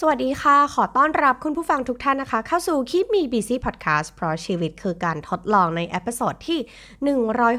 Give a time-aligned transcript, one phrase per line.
[0.00, 6.60] สวัสดีค่ะ ขอต้อนรับคุณผู้ฟังทุกท่านนะคะ เข้าสู่ Keep Me Busy Podcast เพราะชีวิตคือการทดลองใน episode ที่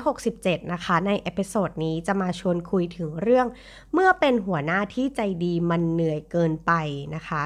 [0.08, 3.48] 167 นะคะ ใน episode นี้จะมาชวนคุยถึงเรื่อง
[3.94, 6.72] เมื่อเป็นหัวหน้าที่ใจดีมันเหนื่อยเกินไป
[7.16, 7.44] นะคะ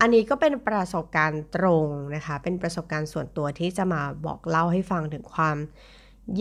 [0.00, 5.56] อันนี้ก็เป็นประสบการณ์ตรงนะคะ เป็นประสบการณ์ส่วนตัวที่จะมาบอกเล่าให้ฟังถึงความ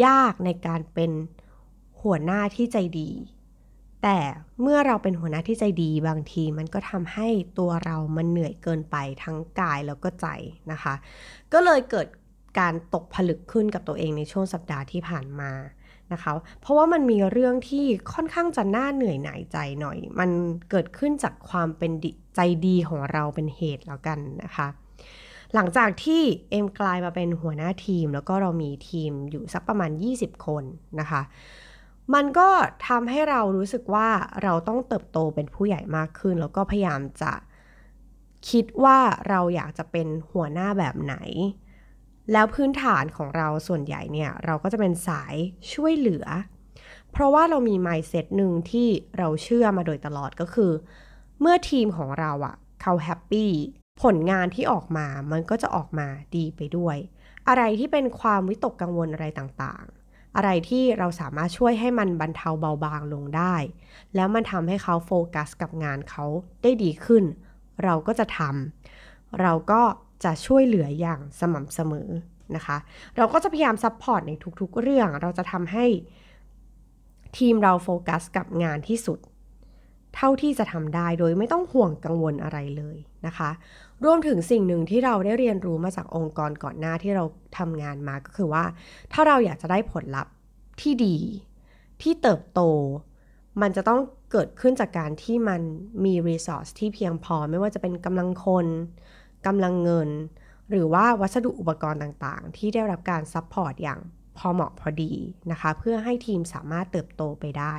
[0.05, 1.11] ยากในการเป็น
[2.01, 3.09] หัวหน้าที่ใจดี
[4.03, 4.17] แต่
[4.61, 7.27] เมื่อเราเป็นหัวหน้าที่ใจดีบางทีมันก็ทำให้
[7.59, 10.27] ตัวเรามันเหนื่อยเกินไปทั้งกายแล้วก็ใจ
[10.71, 10.93] นะคะ
[11.53, 12.07] ก็เลยเกิด
[12.59, 15.51] การตกผลึกขึ้นกับตัวเองในช่วงสัปดาห์ที่ผ่านมา
[16.13, 20.29] นะคะ เพราะว่ามันมีเรื่องที่ค่อนข้างจะน่าเหนื่อยหน่ายใจหน่อย มัน
[20.69, 21.91] เกิดขึ้นจากความเป็น
[22.35, 24.67] ใจดีของเราเป็นเหตุแล้วกันนะคะ
[25.53, 30.63] หลังจากที่เอ็มกลายมาเป็นหัวหน้าทีม แล้วก็เรามีทีมอยู่สักประมาณ 20 คน
[30.99, 31.21] นะคะ
[32.13, 32.49] มันก็
[32.87, 34.09] ทำให้เรารู้สึกว่า
[34.43, 37.33] เราต้องเติบโตเป็นผู้ใหญ่มากขึ้น แล้วก็พยายามจะ
[38.49, 38.97] คิดว่า
[39.29, 41.15] เราอยากจะเป็นหัวหน้าแบบไหน
[42.33, 45.35] แล้วพื้นฐานของเราส่วนใหญ่เนี่ย เราก็จะเป็นสาย
[45.73, 46.25] ช่วยเหลือ
[47.11, 50.71] เพราะว่าเรามี mindset หนึ่งที่เราเชื่อมาโดยตลอดก็คือ
[51.41, 53.51] เมื่อทีมของเราอะเขาแฮปปี้
[54.01, 56.97] ผลงานที่ออกมามันก็จะออกมาดีไปด้วย
[57.47, 59.85] อะไรที่เป็นความวิตกกังวลอะไรต่าง
[60.37, 63.55] อะไรที่เราสามารถช่วยให้มันบรรเทาเบาบางลงได้
[64.15, 66.25] แล้วมันทำให้เขาโฟกัสกับงานเขา
[66.63, 67.23] ได้ดีขึ้น
[67.83, 69.81] เราก็จะทำเราก็
[70.23, 72.09] จะช่วยเหลืออย่างสม่ำเสมอ
[72.55, 72.77] นะคะ
[73.17, 75.85] เราก็จะพยายาม support ในทุกๆเรื่อง เราจะทำให้
[77.37, 79.19] ทีมเราโฟกัสกับงานที่สุด
[80.17, 83.49] เท่าที่จะทำได้โดยไม่ต้องห่วงกังวลอะไรเลยนะคะ
[84.05, 87.23] รวมถึงสิ่งหนึ่งที่เราได้เรียนรู้มาจากองค์กรก่อนหน้าที่เรา
[87.57, 88.63] ทำงานมาก็คือว่า
[89.13, 90.33] ถ้าเราอยากจะได้ผลลัพธ์
[90.81, 91.17] ที่ดี
[92.01, 92.61] ที่เติบโต
[93.61, 93.99] มันจะต้อง
[94.31, 95.61] เกิดขึ้นจากการที่มัน
[96.05, 98.67] มี resource ที่เพียงพอไม่ว่าจะเป็นกำลังคน
[99.47, 100.09] กำลังเงิน
[100.69, 103.99] หรือว่าวัสดุอุปกรณ์ต่างๆ ที่ได้รับการ support อย่าง
[104.37, 105.13] พอเหมาะพอดี
[105.51, 107.75] นะคะ เพื่อให้ทีมสามารถเติบโตไปได้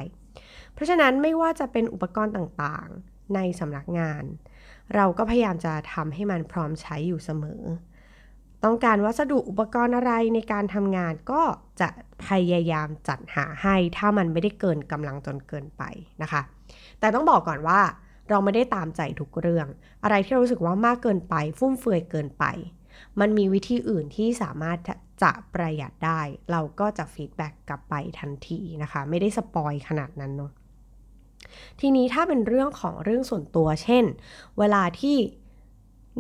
[0.78, 4.22] เพราะฉะนั้นไม่ว่าจะเป็นอุปกรณ์ต่างๆ ในสำนักงาน
[4.94, 7.62] เราก็พยายามจะทำให้มันพร้อมใช้อยู่เสมอ
[8.64, 11.42] ต้องการวัสดุอุปกรณ์อะไรในการทำงานก็
[11.80, 11.88] จะ
[12.26, 15.82] พยายามจัดหาให้ถ้ามันไม่ได้เกินกำลังจนเกินไป
[16.22, 16.42] นะคะ
[17.00, 17.80] แต่ต้องบอกก่อนว่า
[18.30, 19.66] เราไม่ได้ตามใจทุกเรื่อง
[20.04, 22.44] อะไรที่เรารู้สึกว่ามากเกินไป ฟุ่มเฟือยเกินไป
[23.20, 24.78] มันมีวิธีอื่นที่สามารถ
[25.22, 30.52] จะประหยัดได้ เราก็จะ feedback กลับไปทันทีนะคะ ไม่ได้ spoil ขนาดนั้นเนาะ
[31.80, 34.04] ทีนี้ถ้าเป็นเรื่องของเรื่องส่วนตัว เช่น
[34.58, 35.16] เวลาที่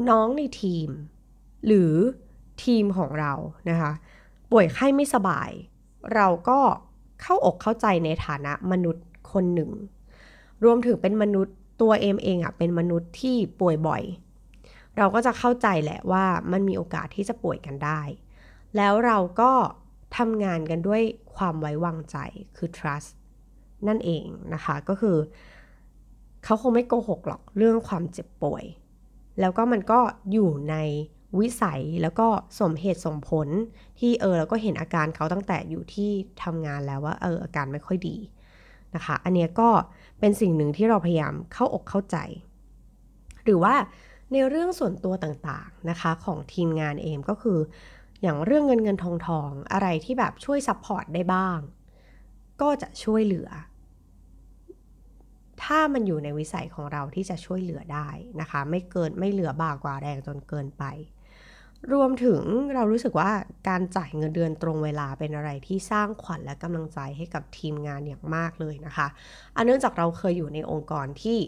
[0.08, 0.88] น้องในทีม
[1.66, 1.94] หรือ
[2.64, 3.32] ทีมของเรา
[3.70, 3.92] นะคะ
[4.50, 5.50] ป่วยไข้ไม่สบาย
[6.14, 6.60] เราก็
[7.22, 9.70] เข้าอกเข้าใจในฐานะมนุษย์คนหนึ่ง
[10.64, 14.02] รวมถึงเป็นมนุษย์ตัวเอ็มเองอะเป็นมนุษย์ที่ป่วยบ่อย
[14.96, 18.00] เราก็จะเข้าใจแหละว่ามันมีโอกาสที่จะป่วยกันได้
[18.76, 19.52] แล้วเราก็
[20.16, 21.02] ทำงานกันด้วย
[21.34, 22.16] ความไว้วางใจ
[22.56, 23.10] คือ trust
[23.88, 25.16] นั่นเองนะคะก็คือ
[26.44, 28.64] เขาคงไม่โกหกหรอกเรื่องความเจ็บป่วย
[29.40, 30.00] แล้วก็มันก็
[30.32, 30.76] อยู่ใน
[31.40, 32.26] วิสัยแล้วก็
[32.60, 33.48] สมเหตุสมผล
[33.98, 36.10] ที่เออเราก็เห็นอาการเขาตั้งแต่อยู่ที่
[36.42, 38.16] ทำงานแล้วว่าเอออาการไม่ค่อยดี
[38.94, 39.68] นะคะ อันนี้ก็
[40.20, 42.16] เป็นสิ่งหนึ่งที่เราพยายามเข้าอกเข้าใจ
[43.44, 43.74] หรือว่า
[44.32, 47.58] ในเรื่องส่วนตัวต่างๆนะคะของทีมงานเองก็คือ
[48.22, 51.58] อย่างเรื่องเงินเงินทองทองอะไรที่แบบช่วย support ได้บ้าง
[52.62, 53.48] ก็จะช่วยเหลือ
[55.62, 58.08] ถ้ามันอยู่ในวิสัยของเราที่จะช่วยเหลือได้
[58.40, 60.84] นะคะ ไม่เกินไม่เหลือบ่ากว่าแรงจนเกินไป
[61.92, 62.42] รวมถึง
[62.74, 63.30] เรารู้สึกว่า
[63.68, 69.06] การจ่ายเงินเดือนตรงเวลาเป็นอะไรที่สร้างขวัญและกำลังใจให้กับทีมงานอย่างมากเลยนะคะ
[69.56, 71.38] อันเนื่องจากเราเคยอยู่ในองค์กรที่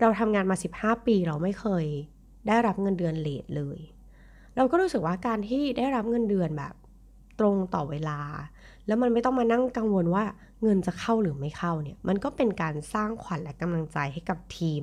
[0.00, 1.86] เราทำงานมา 15 ปีเราไม่เคย
[2.48, 3.78] ได้รับเงินเดือนเลทเลย
[4.56, 6.74] เราก็รู้สึกว่าการที่ได้รับเงินเดือนแบบ
[7.38, 8.20] ตรงต่อเวลา
[8.86, 10.24] แล้วมันไม่ต้องมานั่งกังวลว่า
[10.62, 14.82] เงินจะเข้าหรือไม่เข้าเนี่ยมันก็เป็นการสร้างขวัญและกำลังใจให้กับทีม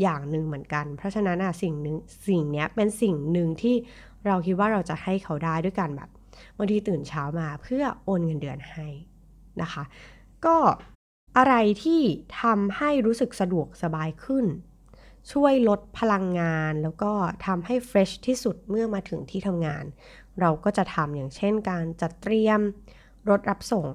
[0.00, 1.96] อย่างหนึ่งเหมือนกัน เพราะฉะนั้นอะสิ่งหนึ่ง
[2.28, 3.74] สิ่งนี้เป็นสิ่งหนึ่งที่
[4.26, 6.10] เราคิดว่าเราจะให้เขาได้ด้วยกันแบบ
[6.56, 8.86] บางทีตื่นเช้ามาเพื่อโอนเงินเดือนให้
[9.62, 9.82] นะคะ
[10.46, 10.56] ก็
[11.38, 11.54] อะไร
[11.84, 12.00] ที่
[12.42, 14.46] ทำให้รู้สึกสะดวกสบายขึ้น
[15.32, 17.12] ช่วยลดพลังงานแล้วก็
[17.46, 19.84] ทำให้เฟรชที่สุดเมื่อมาถึงที่ทำงาน
[20.40, 22.60] เราก็จะทำอย่างเช่นการจัดเตรียม
[23.28, 23.88] รถรับส่ง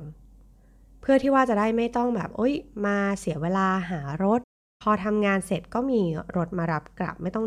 [1.01, 2.53] เพื่อที่ว่าจะได้ไม่ต้องแบบโอ๊ย
[2.85, 4.39] มาเสียเวลาหารถ
[4.83, 6.01] พอทำงานเสร็จก็มี
[6.37, 7.45] รถมารับกลับไม่ต้อง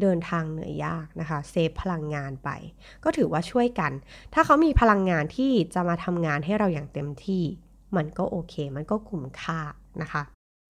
[0.00, 2.50] เดินทางเหนื่อยยากนะคะ save พลังงานไป
[3.04, 3.92] ก็ถือว่าช่วยกัน
[4.34, 7.44] ถ้าเขามีพลังงานที่จะมาทำงานให้เราอย่างเต็มที่
[7.96, 9.60] มันก็โอเค มันก็คุ้มค่า
[10.02, 10.22] นะคะ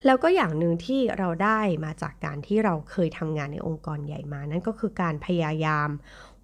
[0.05, 5.89] แล้วก็อย่างหนึ่งที่เราได้มาจากการที่เราเคยทำงานในองค์กรใหญ่มา นั่นก็คือการพยายาม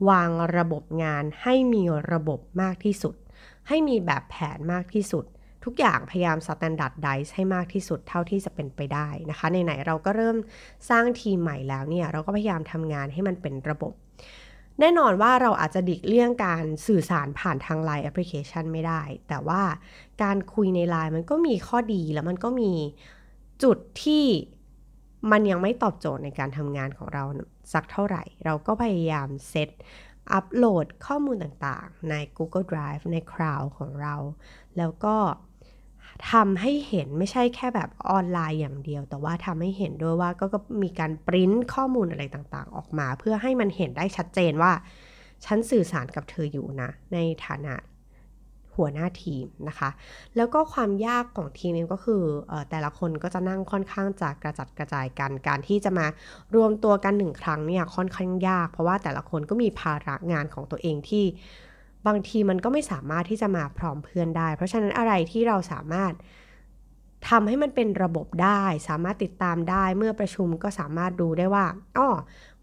[0.09, 3.15] วางระบบงานให้มีระบบมากที่สุด
[3.67, 5.25] ให้มีแบบแผนมากที่สุด
[5.65, 10.37] ทุกอย่างพยายาม standardize ให้มากที่สุดเท่าที่จะเป็นไปได้นะคะไหนๆเราก็เริ่ม
[10.89, 13.93] สร้างทีมใหม่แล้วเนี่ยเราก็พยายามทำงานให้มันเป็นระบบ
[14.79, 19.61] แน่นอนว่าเราอาจจะดิกเลี่ยงการสื่อสารผ่านทาง Line แอปพลิเคชันไม่ได้ แต่ว่า
[20.23, 22.71] การคุยใน Line มันก็มีข้อดีแล้วมันก็มี
[23.63, 24.25] จุดที่
[25.31, 27.23] มันยังไม่ตอบโจทย์ในการทำงานของเรา
[27.73, 29.69] สักเท่าไหร่ เราก็พยายามเซต
[30.31, 34.15] อัปโหลดข้อมูลต่างๆ ใน Google Drive ใน Cloud ของเรา
[34.77, 35.15] แล้วก็
[36.31, 40.45] ทำให้เห็นไม่ใช่แค่แบบออนไลน์อย่างเดียว แต่ว่าทำให้เห็นด้วยว่าก็
[40.83, 44.71] มีการปริ้นข้อมูลอะไรต่างๆ ออกมา เพื่อให้มันเห็นได้ชัดเจนว่า
[45.45, 47.75] ฉันสื่อสารกับเธออยู่นะ ในฐานะ
[48.75, 49.89] หัวหน้าทีมนะคะ
[50.37, 56.05] แล้วก็ความยากของทีมเองก็คืออแต่ละคนก็จะนั่งค่อนข้างจะกระจัดกระจายกัน การที่จะมา
[56.55, 61.25] รวมตัวกันหนึ่งครั้งเนี่ยค่อนข้างยาก เพราะว่าแต่ละคนก็มีภาระงานของตัวเองที่
[62.07, 66.13] บางทีมันก็ไม่สามารถที่จะมาพร้อมเพรียงได้ เพราะฉะนั้นอะไรที่เราสามารถ
[67.29, 71.65] ทำให้มันเป็นระบบได้ สามารถติดตามได้ เมื่อประชุมก็สามารถดูได้ว่า
[71.97, 72.09] อ๋อ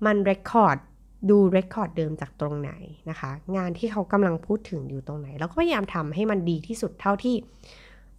[0.05, 0.79] มัน record
[1.29, 2.73] ดู record เดิมจากตรงไหน
[3.11, 7.35] นะคะ งานที่เขากำลังพูดถึงอยู่ตรงไหนแล้วก็พยายามทำให้มันดีที่สุดเท่าที่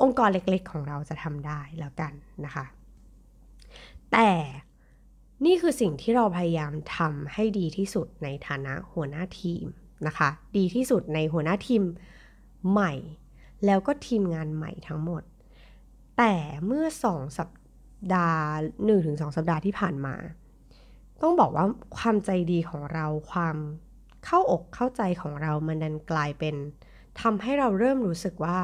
[0.02, 2.14] องค์กรเล็กๆ ของเราจะทำได้แล้วกัน
[2.46, 2.66] นะคะ
[4.12, 4.30] แต่
[5.46, 9.66] นี่คือสิ่งที่เราพยายามทำให้ดีที่สุดในฐานะหัวหน้าทีม
[10.08, 11.84] นะคะ ดีที่สุดในหัวหน้าทีม
[12.72, 12.94] ใหม่
[13.66, 15.24] แล้วก็ทีมงานใหม่ทั้งหมด
[16.18, 16.34] แต่
[16.66, 17.50] เมื่อสองสัป
[18.14, 18.46] ดาห์
[18.86, 20.16] หนึ่งถึงสองสัปดาห์ที่ผ่านมา
[21.22, 21.66] ต้องบอกว่า
[21.98, 23.58] ความใจดีของเราความ
[24.26, 26.56] เข้าอกเข้าใจของเรามันดันกลายเป็น
[27.22, 28.60] ทำให้เราเริ่มรู้สึกว่า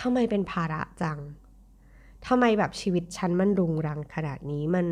[0.00, 1.18] ทำไมเป็นภาระจัง
[2.26, 4.86] ทำไมแบบชีวิตฉันมันรุงรังขนาดนี้มัน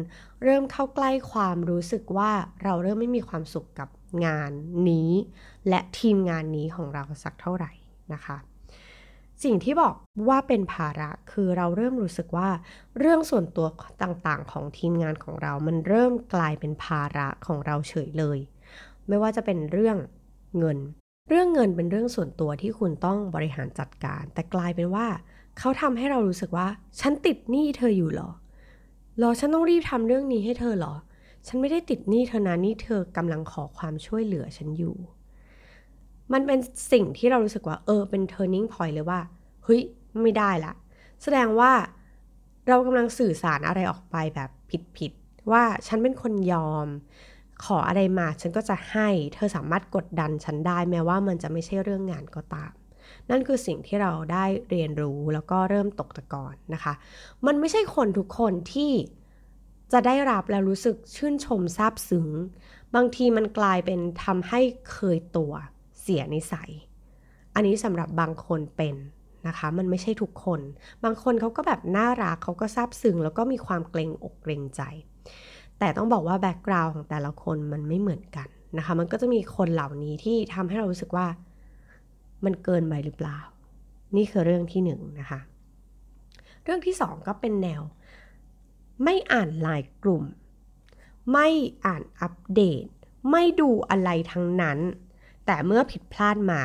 [0.45, 2.31] เริ่มเข้าใกล้ความรู้สึกว่า
[2.63, 3.89] เราเริ่มไม่มีความสุขกับ
[4.27, 4.51] งาน
[4.91, 5.11] นี้
[5.69, 7.73] และทีมงานนี้ของเราสักเท่าไหร่
[8.13, 8.37] นะคะ
[9.45, 9.95] สิ่งที่บอก
[10.29, 12.49] ว่าเป็นภาระคือเราเริ่มรู้สึกว่า
[12.99, 13.67] เรื่องส่วนตัว
[14.03, 18.39] ต่างๆ ของทีมงานของเรา มันเริ่มกลายเป็นภาระของเราเฉยเลย
[19.09, 19.97] ไม่ว่าจะเป็นเรื่อง
[20.59, 20.79] เงิน
[21.29, 25.07] เรื่องเงินเป็นเรื่องส่วนตัวที่คุณต้องบริหารจัดการ แต่กลายเป็นว่า
[25.59, 26.69] เขาทำให้เรารู้สึกว่า
[27.01, 28.31] ฉันติดหนี้เธออยู่หรอ
[29.23, 30.95] รอฉันต้องรีบทำเรื่องนี้ให้เธอหรอ
[31.47, 34.97] ฉันไม่ได้ติดหนี้เธอนะนี่เธอกำลังขอความช่วยเหลือฉันอยู่
[36.33, 36.59] มันเป็น
[36.93, 39.21] สิ่งที่เรารู้สึกว่าเออเป็น turning point เลยว่า
[39.65, 39.81] เฮ้ย
[40.23, 40.73] ไม่ได้ละ
[41.23, 41.73] แสดงว่า
[42.69, 44.51] เรากำลังสื่อสารอะไรออกไปแบบ
[44.97, 46.87] ผิดๆว่าฉันเป็นคนยอม
[47.65, 52.73] ขออะไรมาฉันก็จะให้ เธอสามารถกดดันฉันได้แม้ว่ามันจะไม่ใช่เรื่องงานก็ตาม
[53.31, 56.95] นั่นคือสิ่งที่เราได้เรียนรู้แล้วก็เริ่มตกตะกอนนะคะ
[57.47, 58.93] มันไม่ใช่คนทุกคนที่
[59.93, 62.29] จะได้รับแล้วรู้สึกชื่นชมซาบซึ้ง
[62.95, 65.53] บางทีมันกลายเป็นทำให้เคยตัว
[66.07, 66.71] เสียนิสัย
[67.55, 68.97] อันนี้สำหรับบางคนเป็น
[69.47, 70.61] นะคะ มันไม่ใช่ทุกคน
[71.05, 74.83] บางคนเขาก็แบบน่ารักเขาก็ซาบซึ้งแล้วก็มีความเกรงอกเกรงใจ
[75.79, 78.49] แต่ต้องบอกว่าแบ็กกราวน์ของแต่ละคนมันไม่เหมือนกัน
[78.79, 81.27] นะคะ มันก็จะมีคนเหล่านี้ที่ทำให้เรารู้สึกว่า
[82.45, 83.39] มันเกินไปหรือเปล่า
[84.17, 85.41] นี่คือเรื่องที่หนึ่งนะคะ
[86.63, 87.83] เรื่องที่สองก็เป็นแนว
[89.05, 90.25] ไม่อ่านไลน์กลุ่ม
[91.33, 91.49] ไม่
[91.85, 92.85] อ่านอัปเดต
[93.31, 94.79] ไม่ดูอะไรทั้งนั้น
[95.47, 96.63] แต่เมื่อผิดพลาดมา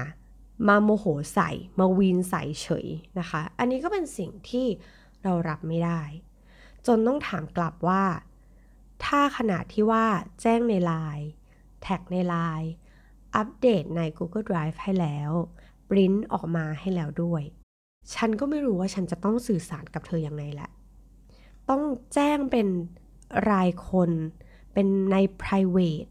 [0.68, 2.88] มาโมโหใส่ มาวีนใส่เฉย
[3.20, 4.68] นะคะ อันนี้ก็เป็นสิ่งที่
[5.24, 6.02] เรารับไม่ได้
[6.86, 8.04] จนต้องถามกลับว่า
[9.06, 10.06] ถ้าขนาดที่ว่า
[10.42, 11.30] แจ้งในไลน์
[11.82, 12.72] แท็กในไลน์
[13.36, 15.32] อัปเดตใน Google Drive ให้แล้ว
[15.90, 17.44] ปริ้นออกมาให้แล้วด้วย
[18.14, 20.70] ฉันก็ไม่รู้ว่าฉันจะต้องสื่อสารกับเธออยังไงแหละ
[21.70, 21.82] ต้อง
[22.14, 22.68] แจ้งเป็น
[23.52, 24.12] รายคน
[24.74, 26.10] เป็นใน private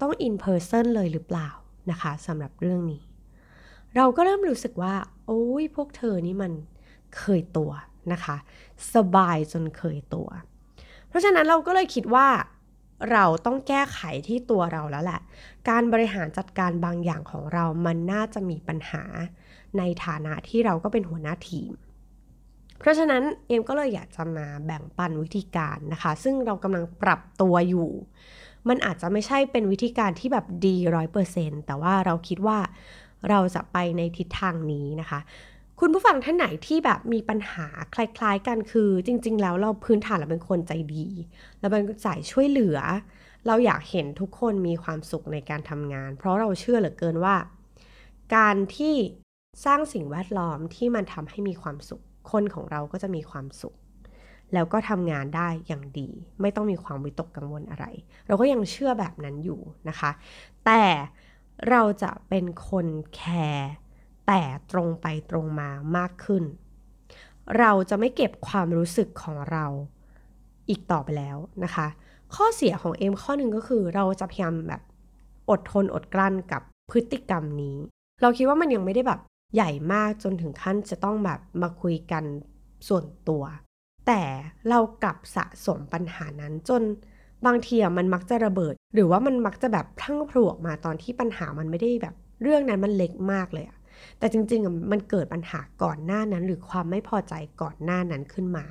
[0.00, 1.48] ต้อง in person เลยหรือเปล่า
[1.90, 3.02] นะคะสำหรับเรื่องนี้
[3.96, 4.94] เราก็เริ่มรู้สึกว่า
[5.26, 6.52] โอ้ยพวกเธอนี่มัน
[7.18, 7.70] เคยตัว
[8.12, 8.36] นะคะ
[8.94, 10.28] สบายจนเคยตัว
[11.08, 12.28] เพราะฉะนั้นเราก็เลยคิดว่า
[13.12, 15.20] เราต้องแก้ไขที่ตัวเราแล้วแหละ
[15.68, 19.04] การบริหารจัดการบางอย่างของเรามันน่าจะมีปัญหา
[19.78, 21.72] ในฐานะที่เราก็เป็นหัวหน้าทีม
[22.78, 27.90] เพราะฉะนั้นเอมก็เลยอยากจะมาแบ่งปันวิธีการนะคะ ซึ่งเรากำลังปรับตัวอยู่
[28.68, 32.58] มันอาจจะไม่ใช่เป็นวิธีการที่แบบดีร้อยเปอร์เซ็นต์แต่ว่าเราคิดว่า
[33.30, 35.20] เราจะไปในทิศทางนี้นะคะ
[35.80, 41.06] คุณผู้ฟังท่านไหนที่แบบมีปัญหาคล้าย ๆ กันคือจริง ๆ แล้วเราพื้นฐานเราเป็นคนใจดี
[41.60, 42.78] เราเป็นสายช่วยเหลือ
[43.46, 47.36] เราอยากเห็นทุกคนมีความสุขในการทำงาน เพราะเราเชื่อเหลือเกินว่า
[48.36, 48.94] การที่
[49.64, 53.74] สร้างสิ่งแวดล้อมที่มันทำให้มีความสุข คนของเราก็จะมีความสุข
[54.54, 56.08] แล้วก็ทำงานได้อย่างดี
[56.40, 57.86] ไม่ต้องมีความวิตกกังวลอะไร
[58.26, 60.10] เราก็ยังเชื่อแบบนั้นอยู่นะคะ
[60.66, 60.82] แต่
[61.70, 63.20] เราจะเป็นคนแค
[63.52, 63.70] ร์
[64.26, 64.42] แต่
[64.72, 66.44] ตรงไปตรงมามากขึ้น
[67.58, 69.66] เราจะไม่เก็บความรู้สึกของเรา
[70.68, 71.86] อีกต่อไปแล้วนะคะ
[72.34, 74.82] ข้อเสียของเอมข้อหนึ่งก็คือเราจะพยายามแบบ
[75.50, 77.76] อดทนอดกลั้นกับพฤติกรรมนี้
[78.20, 79.20] เราคิดว่ามันยังไม่ได้แบบ
[79.54, 82.24] ใหญ่มากจนถึงขั้นจะต้องแบบมาคุยกัน
[82.88, 83.42] ส่วนตัว
[84.12, 84.26] แต่
[84.70, 86.82] เรากลับสะสมปัญหานั้นจน
[87.46, 93.78] บางทีมันมักจะระเบิด หรือว่ามันมักจะแบบทั้งพรวกมาตอนที่ปัญหามันไม่ได้แบบเรื่องนั้นมันเล็กมากเลยอะ
[94.18, 98.64] แต่จริงๆมันเกิดปัญหาก่อนหน้านั้น หรือความไม่พอใจก่อนหน้านั้นขึ้นมา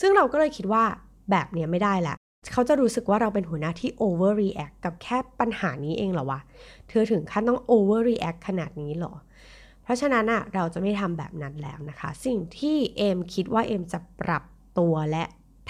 [0.00, 0.84] ซึ่งเราก็เลยคิดว่า
[1.30, 2.16] แบบเนี้ยไม่ได้แหละ
[2.52, 6.40] เขาจะรู้สึกว่าเราเป็นหัวหน้าที่ overreact กับแค่ปัญหานี้เองเหรอวะ
[6.88, 9.12] เธอถึงขั้นต้อง overreact ขนาดนี้หรอ
[9.84, 14.44] เพราะฉะนั้นอะเราจะไม่ทำแบบนั้นแล้วนะคะ สิ่งที่เอมคิดว่าเอมจะปรับ
[14.78, 15.24] ตัวและ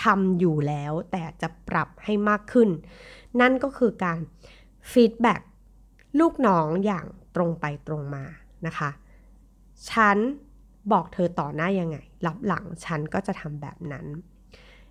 [0.04, 2.68] ทำอยู่แล้ว แต่จะปรับให้มากขึ้น
[3.40, 4.18] นั่นก็คือการ
[4.92, 5.34] ฟีดแบ็
[6.20, 7.06] ลูกน้องอย่าง
[7.36, 8.24] ตรงไปตรงมา
[8.66, 8.90] นะคะ
[9.90, 10.16] ฉัน
[10.92, 14.06] บอกเธอต่อหน้ายังไงรับหลังฉันก็จะทำแบบนั้น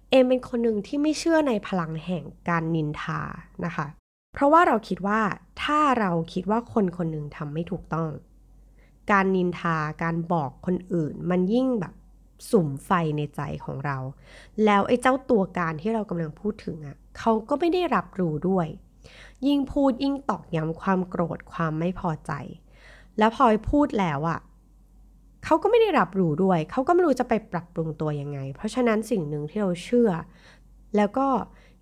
[0.09, 3.21] เอมเป็นคนหนึ่งที่ไม่เชื่อในพลังแห่งการนินทา
[3.65, 3.87] นะคะ
[4.33, 5.21] เพราะว่าเราคิดว่า
[5.63, 8.09] ถ้าเราคิดว่าคนคนหนึ่งทำไม่ถูกต้อง
[9.11, 11.93] การนินทาการบอกคนอื่น มันยิ่งแบบ
[12.51, 13.97] สุ่มไฟในใจของเรา
[14.65, 18.67] แล้วไอ้เจ้าตัวการที่เรากำลังพูดถึงอะ่ะเขาก็ไม่ได้รับรู้ด้วย
[19.47, 22.31] ยิ่งพูดยิ่งตอกย้ำความโกรธความไม่พอใจ
[23.17, 24.39] แล้วพอพูดแล้วอะ่ะ
[25.45, 30.11] เขาก็ไม่ได้รับรู้ด้วย เขาก็ไม่รู้จะไปปรับปรุงตัวยังไง เพราะฉะนั้นสิ่งหนึ่งที่เราเชื่อ
[30.95, 31.27] แล้วก็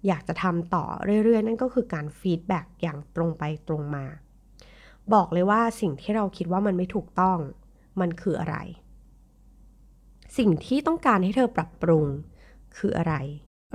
[0.08, 0.86] อยากจะทำต่อ
[1.24, 4.06] เรื่อยๆ นั่นก็คือการฟีดแบ็กอย่างตรงไปตรงมา
[5.14, 7.38] บอกเลยว่าสิ่งที่เราคิดว่ามันไม่ถูกต้อง
[8.00, 8.56] มันคืออะไร
[10.38, 12.06] สิ่งที่ต้องการให้เธอปรับปรุง
[12.78, 13.14] คืออะไร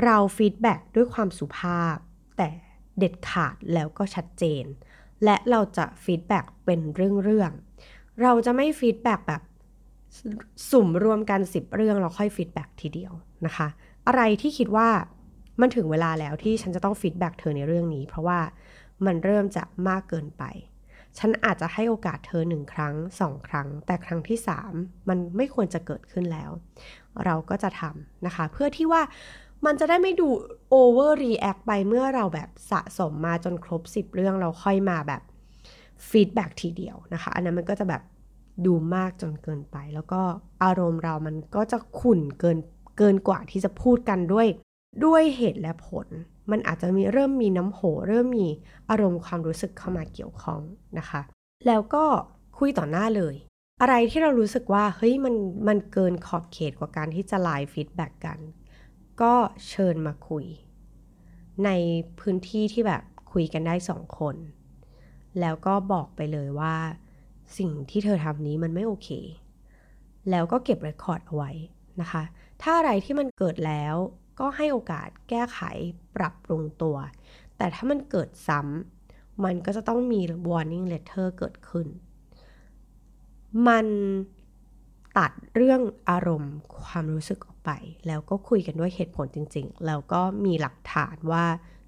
[0.04, 1.96] เรา feedback ด้วยความสุภาพ
[2.36, 2.48] แต่
[2.98, 4.64] เด็ดขาดแล้วก็ชัดเจน
[5.24, 9.42] และเราจะ feedback เป็นเรื่องๆ เราจะไม่ feedback แบบ
[10.70, 13.12] สุมรวมกัน 10 เรื่องเราค่อย feedback ทีเดียว
[13.46, 13.68] นะคะ
[14.06, 14.88] อะไรที่คิดว่า
[15.60, 18.40] มันถึงเวลาแล้วที่ฉันจะต้อง feedback เธอในเรื่องนี้ เพราะว่า
[19.06, 20.44] มันเริ่มจะมากเกินไป
[21.18, 24.72] ฉันอาจจะให้โอกาสเธอหนึ่งครั้งสองครั้ง แต่ครั้งที่สาม
[25.08, 26.50] มันไม่ควรจะเกิดขึ้นแล้ว
[27.24, 29.02] เราก็จะทำนะคะ เพื่อที่ว่า
[29.66, 30.28] มันจะได้ไม่ดู
[30.70, 35.22] overreact ไปเมื่อเราแบบสะสมมาจนครบ 10 เรื่องเราค่อยมาแบบ
[36.08, 38.02] feedback ทีเดียวนะคะ อันนั้นมันก็จะแบบ
[38.66, 40.20] ดูมากจนเกินไป แล้วก็
[40.64, 42.58] อารมณ์เรามันก็จะขุ่นเกิน
[42.98, 44.46] เกินกว่าที่จะพูดกันด้วย
[45.04, 46.06] ด้วยเหตุและผล
[46.50, 48.46] มันอาจจะมีเริ่มมีน้ำโห เริ่มมี
[48.90, 50.60] อารมณ์ความรู้สึกเข้ามาเกี่ยวข้อง
[50.98, 51.20] นะคะ
[51.66, 52.04] แล้วก็
[52.58, 53.34] คุยต่อหน้าเลย
[53.82, 55.34] อะไรที่เรารู้สึกว่าเฮ้ยมัน
[55.68, 58.38] มันเกินขอบเขตกว่าการที่จะไลฟ์ฟีดแบ็กกัน
[59.22, 59.34] ก็
[59.68, 60.44] เชิญมาคุย
[61.64, 61.70] ใน
[62.20, 64.36] พื้นที่ที่แบบคุยกันได้สองคน
[65.40, 66.76] แล้วก็บอกไปเลยว่า
[67.58, 69.08] สิ่งที่เธอทำนี้มันไม่โอเค
[70.30, 71.50] แล้วก็เก็บเรคคอร์ดเอาไว้
[72.00, 72.22] นะคะ
[72.62, 73.96] ถ้าอะไรที่มันเกิดแล้ว
[74.38, 75.60] ก็ให้โอกาสแก้ไข
[76.16, 76.96] ปรับปรุงตัว
[77.56, 81.86] แต่ถ้ามันเกิดซ้ำมันก็จะต้องมี warning letter เกิดขึ้น
[83.68, 83.86] มัน
[85.18, 87.70] ตัดเรื่องอารมณ์ความรู้สึกออกไป
[88.06, 91.44] แล้วก็คุยกันด้วยเหตุผลจริง ๆ แล้วก็มีหลักฐานว่า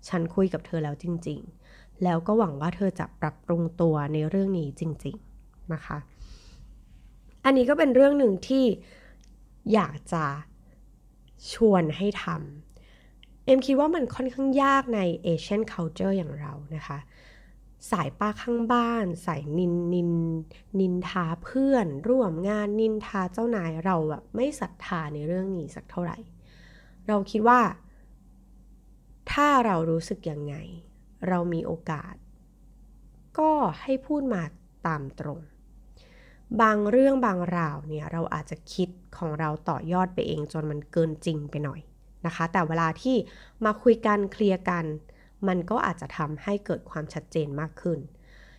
[0.08, 1.40] ฉันคุยกับเธอแล้วจริง
[1.70, 5.98] ๆ แล้วก็หวังว่าเธอจะปรับปรุงตัวในเรื่องนี้จริง ๆ นะคะ
[7.44, 8.64] อันนี้ก็เป็นเรื่องหนึ่งที่
[9.74, 10.24] อยากจะ
[11.52, 16.98] ชวนให้ทำเอ็มคิดว่ามันค่อนข้างยากใน Asian culture อย่างเรานะคะ
[17.90, 20.12] สายป้าข้างบ้าน สายนินนิน
[20.80, 26.18] นินทาเพื่อน ร่วมงานนินทาเจ้านายเราแบบไม่ศรัทธาในเรื่องนี้สักเท่าไหร่
[27.08, 27.60] เราคิดว่า
[29.32, 30.54] ถ้าเรารู้สึกยังไง
[31.28, 32.14] เรามีโอกาส
[33.38, 34.42] ก็ให้พูดมา
[34.86, 35.40] ตามตรง
[36.62, 38.88] บางเรื่องบางราวเนี่ยเราอาจจะคิด
[39.18, 41.80] ของเราต่อยอดไปเองจนมันเกินจริงไปหน่อย
[42.26, 43.16] นะคะ แต่เวลาที่
[43.64, 44.84] มาคุยกันเคลียร์กัน
[45.48, 47.98] มันก็อาจจะทำให้เกิดความชัดเจนมากขึ้น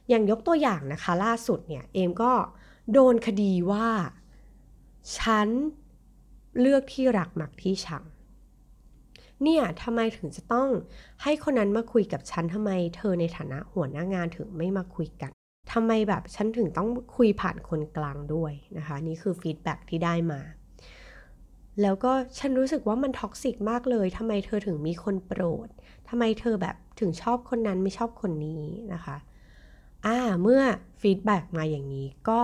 [0.09, 2.33] อย่างยกตัวอย่างนะคะล่าสุดเนี่ยเอมก็
[2.93, 3.87] โดนคดีว่า
[5.17, 5.47] ฉัน
[6.59, 8.03] เลือกที่รักมักที่ชัง
[9.43, 10.69] เนี่ยทำไมถึงจะต้อง
[11.23, 15.31] ให้คนนั้นมาคุยกับฉันทำไม เธอในฐานะหัวหน้างานถึงไม่มาคุยกัน
[15.71, 20.41] ทำไมแบบฉันถึงต้องคุยผ่านคนกลางด้วยนะคะ นี่คือ feedback ที่ได้มา
[21.81, 25.67] แล้วก็ฉันรู้สึกว่ามัน toxic มากเลยทำไมเธอถึงมีคนโปรด
[26.09, 29.17] ทำไมเธอแบบถึงชอบคนนั้นไม่ชอบคนนี้นะคะ
[30.05, 30.61] อ่าเมื่อ
[31.01, 32.41] feedback มาอย่างนี้ก็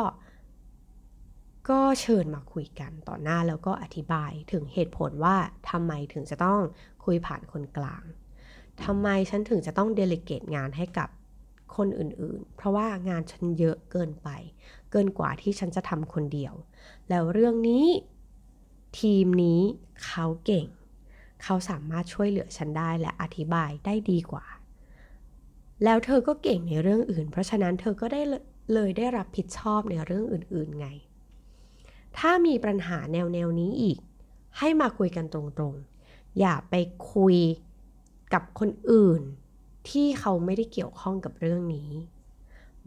[1.69, 5.35] ก็เชิญมาคุยกันต่อหน้าแล้วก็อธิบายถึงเหตุผลว่า
[5.69, 6.59] ทำไมถึงจะต้อง
[7.05, 8.03] คุยผ่านคนกลาง
[8.83, 11.09] ทำไมฉันถึงจะต้องเดลิเกตงานให้กับ
[11.75, 14.29] คนอื่นๆ เพราะว่างานฉันเยอะเกินไป
[14.91, 16.53] เกินกว่าที่ฉันจะทำคนเดียว
[17.09, 17.85] แล้วเรื่องนี้
[18.99, 19.61] ทีมนี้
[20.05, 20.67] เขาเก่ง
[21.43, 24.45] เขาสามารถช่วยเหลือฉันได้และอธิบายได้ดีกว่า
[25.83, 28.21] แล้วเธอก็เก่งในเรื่องอื่น เพราะฉะนั้นเธอก็ได้
[28.73, 30.87] เลยได้รับผิดชอบในเรื่องอื่นๆไง
[32.17, 33.99] ถ้ามีปัญหาแนวแนวนี้อีก
[34.57, 35.41] ให้มาคุยกันตร
[35.71, 36.75] งๆ อย่าไป
[37.13, 37.37] คุย
[38.33, 39.21] กับคนอื่น
[39.91, 41.89] ที่เขาไม่ได้เกี่ยวข้องกับเรื่องนี้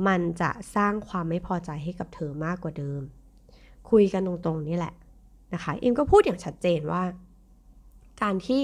[0.07, 3.03] มันจะสร้างความไม่พอใจให้กับเธอมากกว่าเดิม
[3.91, 4.95] คุยกันตรงๆนี่แหละ
[5.55, 7.03] นะคะอิมก็พูดอย่างชัดเจนว่า
[8.23, 8.63] การที่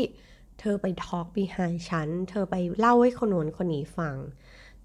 [0.60, 1.56] เธอไปทอล์กบีไฮ
[1.88, 4.14] ฉัน เธอไปเล่าให้คนโน้นคนนี้ฟัง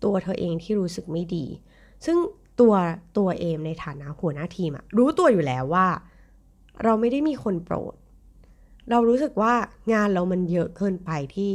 [0.03, 1.46] ตัวเธอเองที่รู้สึกไม่ดี
[2.06, 2.18] ซึ่ง
[2.60, 2.74] ตัว
[3.18, 5.88] ตัวเอมในฐานะหัวหน้าทีมอะรู้ตัวอยู่แล้วว่า
[6.84, 7.96] เราไม่ได้มีคนโปรด
[8.89, 9.53] เรารู้สึกว่า
[9.94, 11.51] งานเรามันเยอะเกินไปที่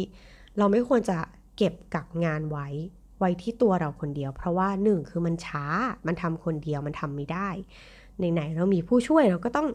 [0.58, 1.18] เราไม่ควรจะ
[1.56, 2.68] เก็บกักงานไว้
[3.18, 5.64] ไว้ที่ตัวเราคนเดียว เพราะว่าหนึ่งคือมันช้า
[6.06, 7.48] มันทำคนเดียวมันทำไม่ได้
[8.32, 9.68] ไหนๆเรามีผู้ช่วยเราก็ต้อง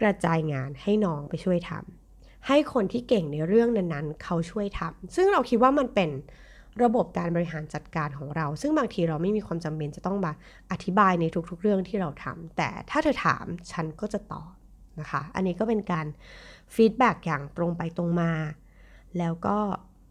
[0.00, 6.10] กระจายงานให้น้องไปช่วยทำให้คนที่เก่งในเรื่องนั้นๆ เขาช่วยทำซึ่งเราคิดว่ามันเป็น
[6.82, 10.32] ระบบการบริหารจัดการของเรา ซึ่งบางทีเราไม่มีความจำเป็นจะต้องมา
[10.70, 14.52] อธิบายในทุกๆเรื่องที่เราทำแต่ถ้าเธอถามฉันก็จะตอบ
[15.00, 16.06] นะคะ อันนี้ก็เป็นการ
[16.74, 18.32] feedback อย่างตรงไปตรงมา
[19.18, 19.58] แล้วก็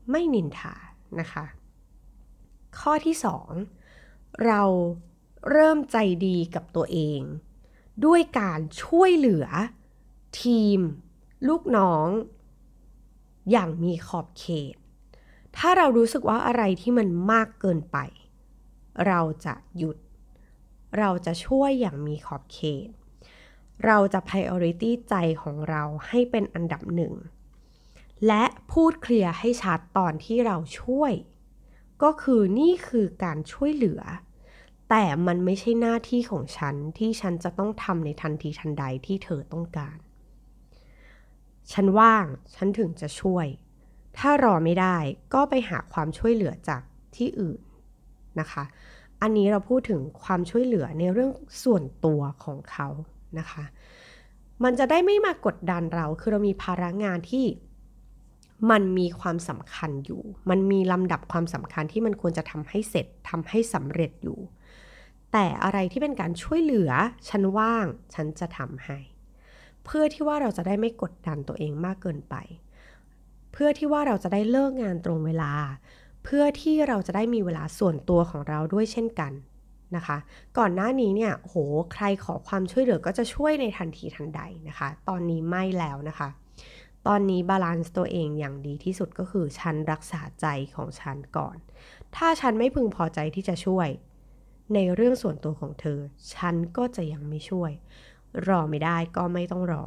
[0.10, 0.76] ไม่นินทา
[1.20, 1.46] นะคะ
[2.80, 3.16] ข้อที่
[3.82, 4.62] 2 เรา
[5.52, 7.22] เริ่มใจดีกับตัวเอง
[8.06, 9.48] ด้วยการช่วยเหลือ
[10.42, 10.80] ทีม
[11.48, 12.08] ลูกน้อง
[13.52, 14.76] อย่างมีขอบเขต
[15.58, 17.98] ถ้าเรารู้สึกว่าอะไรที่มันมากเกินไป
[19.08, 19.98] เราจะหยุด
[21.00, 22.90] เราจะช่วยอย่างมีขอบเขต
[23.86, 27.14] เราจะ priority ใจของเราให้เป็นอันดับหนึ่ง
[28.28, 31.14] และพูดเคลียร์ให้ชัดตอนที่เราช่วย
[32.04, 34.02] ก็คือนี่คือการช่วยเหลือ
[34.90, 39.98] แต่มันไม่ใช่หน้าที่ของฉันที่ฉันจะต้องทำในทันทีทันใดที่เธอต้องการ
[41.72, 42.26] ฉันว่าง
[42.56, 43.48] ฉันถึงจะช่วย
[44.18, 44.98] ถ้ารอไม่ได้
[45.34, 46.82] ก็ไปหาความช่วยเหลือจาก
[47.16, 47.62] ที่อื่น
[48.40, 48.64] นะคะ
[49.22, 51.32] อันนี้เราพูดถึงความช่วยเหลือในเรื่อง
[51.64, 52.88] ส่วนตัวของเขา
[53.40, 53.64] นะคะ
[54.64, 57.46] มันจะได้ไม่มากดดันเรา คือเรามีภาระงานที่
[58.72, 64.40] มันมีความสำคัญอยู่ มันมีลำดับความสำคัญที่มันควรจะทำให้เสร็จทำให้สำเร็จอยู่
[65.34, 66.92] แต่อะไรที่เป็นการช่วยเหลือ
[67.30, 68.98] ฉันว่าง ฉันจะทำให้
[69.86, 72.36] เพื่อที่ว่าเราจะได้ไม่กดดันตัวเองมากเกินไป
[73.52, 75.52] เพื่อที่ว่าเราจะได้เลิกงานตรงเวลา
[76.24, 79.34] เพื่อที่เราจะได้มีเวลาส่วนตัวของเราด้วยเช่นกัน
[79.96, 80.18] นะคะ
[80.58, 81.56] ก่อนหน้านี้เนี่ยโห
[81.94, 86.30] ใครขอความช่วยเหลือก็จะช่วยในทันทีทันใดนะคะ ตอนนี้ไม่แล้วนะคะ
[87.08, 91.58] ตอนนี้ balance ตัวเองอย่างดีที่สุดก็คือฉันรักษาใจของฉันก่อน
[92.16, 93.88] ถ้าฉันไม่พึงพอใจที่จะช่วย
[94.74, 96.00] ในเรื่องส่วนตัวของเธอ
[96.34, 97.72] ฉันก็จะยังไม่ช่วย
[98.48, 99.84] รอไม่ได้ก็ไม่ต้องรอ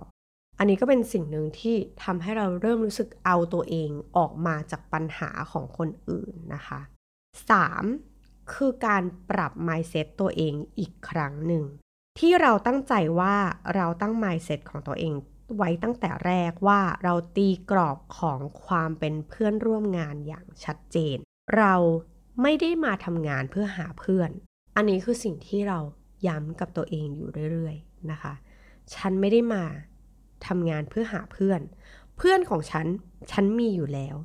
[0.59, 6.81] อันนี้ก็เป็นสิ่งหนึ่งที่ทำให้เราเริ่มรู้สึกเอาตัวเองออกมาจากปัญหาของคนอื่นนะคะ
[7.67, 8.53] 3.
[8.53, 11.65] คือการปรับ mindset ตัวเองอีกครั้งหนึ่ง
[12.19, 13.37] ที่เราตั้งใจว่า
[13.75, 15.15] เราตั้ง mindset ของตัวเอง
[15.57, 21.17] ไว้ตั้งแต่แรกว่าเราตีกรอบของความเป็นเพื่อนร่วมงานอย่างชัดเจน
[21.57, 21.75] เรา
[22.43, 24.31] ไม่ได้มาทำงานเพื่อหาเพื่อน
[24.77, 25.79] อันนี้คือสิ่งที่เรา
[26.27, 28.35] ย้ำกับตัวเองอยู่เรื่อยๆนะคะ
[28.95, 29.65] ฉันไม่ได้มา
[30.47, 31.61] ทำงานเพื่อหาเพื่อน
[32.17, 32.87] เพื่อนของฉัน
[33.33, 34.17] ฉันมีอยู่แล้ว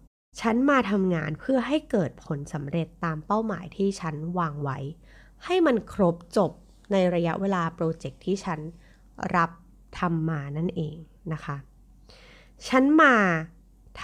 [0.42, 4.80] ฉันมาทำงานเพื่อให้เกิดผลสำเร็จตามเป้าหมายที่ฉันวางไว้
[5.46, 6.52] ให้มันครบจบ
[6.92, 8.60] ในระยะเวลาโปรเจกต์ที่ฉัน
[9.36, 9.50] รับ
[10.00, 10.96] ทำมานั่นเอง
[11.34, 11.58] นะคะ
[12.68, 13.16] ฉันมา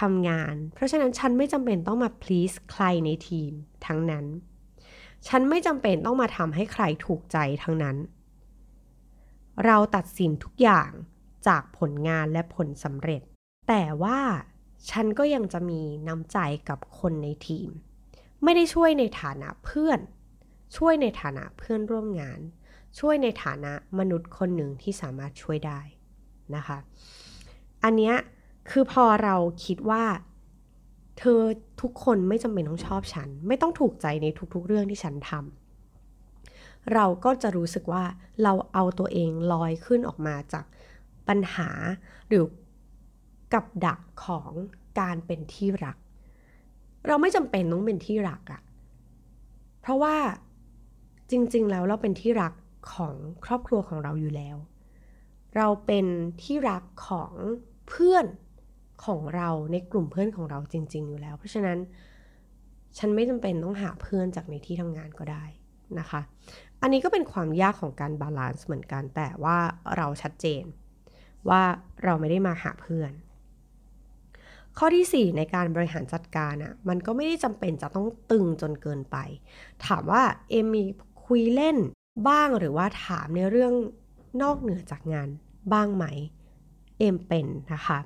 [0.00, 3.52] ทำงาน เพราะฉะนั้นฉันไม่จำเป็นต้องมา please ใครในทีม
[3.86, 4.26] ทั้งนั้น
[5.28, 7.96] ฉันไม่จำเป็นต้องมาทำให้ใครถูกใจทั้งนั้น
[9.64, 10.90] เราตัดสินทุกอย่าง
[11.46, 13.22] จากผลงานและผลสำเร็จ
[13.68, 14.20] แต่ว่า
[14.90, 17.68] ฉันก็ยังจะมีน้ำใจกับคนในทีม
[18.42, 20.00] ไม่ได้ช่วยในฐานะเพื่อน
[20.76, 22.40] ช่วยในฐานะเพื่อนร่วมงาน
[22.98, 25.80] ช่วยในฐานะมนุษย์คนหนึ่งที่สามารถช่วยได้
[26.56, 26.78] นะคะ
[27.84, 28.12] อันนี้
[28.70, 30.04] คือพอเราคิดว่า
[31.18, 31.40] เธอ
[31.80, 38.04] ทุกคนไม่จำเป็นต้องชอบฉัน ไม่ต้องถูกใจในทุกๆเรื่องที่ฉันทำเราก็จะรู้สึกว่า
[38.42, 40.64] เราเอาตัวเองลอยขึ้นออกมาจาก
[41.28, 41.68] ปัญหา
[42.28, 42.44] หรือ
[43.52, 44.50] กับดักของ
[45.00, 45.96] การเป็นที่รัก
[47.06, 48.62] เราไม่จำเป็นต้องเป็นที่รักอะ
[49.80, 50.16] เพราะว่า
[51.30, 52.52] จริงๆแล้วเราเป็นที่รัก
[52.94, 54.56] ของครอบครัวของเราอยู่แล้ว
[55.56, 56.06] เราเป็น
[56.42, 57.32] ที่รักของ
[57.88, 58.26] เพื่อน
[59.04, 61.78] ของเราในกลุ่มเพื่อนของเราจริง ๆ อยู่แล้ว เพราะฉะนั้น
[62.98, 65.44] ฉันไม่จำเป็นต้องหาเพื่อนจากในที่ทำงานก็ได้
[65.98, 66.20] นะคะ
[66.80, 69.58] อันนี้ก็เป็นความยากของการ balance เหมือนกันแต่ว่า
[69.96, 70.64] เราชัดเจน
[71.48, 71.62] ว่า
[72.04, 73.12] เราไม่ได้มาหาเพื่อน
[74.78, 79.16] ข้อที่ 4 ในการบริหารจัดการอะ่ะมันก็ไม่ได้จำเป็นจะต้องตึงจนเกินไป
[79.86, 80.84] ถามว่าเอมมี
[81.26, 81.76] คุยเล่น
[82.28, 83.72] บ้างหรือว่าถามในเรื่อง
[84.42, 85.28] นอกเหนือจากงาน
[85.72, 86.04] บ้างไหม
[86.98, 87.98] เอมเป็นนะคะ